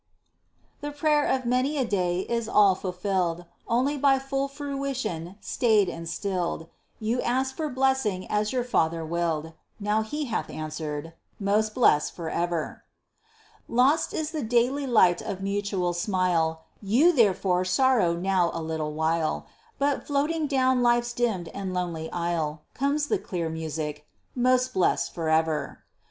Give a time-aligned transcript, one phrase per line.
[0.81, 6.09] _)The prayer of many a day is all fulfilled, Only by full fruition stayed and
[6.09, 6.67] stilled;
[6.99, 12.31] You asked for blessing as your Father willed, Now He hath answered: 'Most blessed for
[12.31, 12.83] ever!'
[13.69, 19.45] Lost is the daily light of mutual smile, You therefore sorrow now a little while;
[19.77, 25.29] But floating down life's dimmed and lonely aisle Comes the clear music: 'Most blessed for
[25.29, 25.83] ever!'